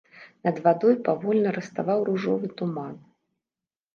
Над 0.45 0.55
вадой 0.67 0.93
павольна 1.07 1.49
раставаў 1.57 1.99
ружовы 2.09 2.47
туман. 2.61 2.95